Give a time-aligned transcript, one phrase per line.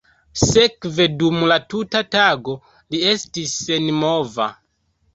[0.45, 2.57] Sekve dum la tuta tago
[2.91, 4.53] li estis senmova.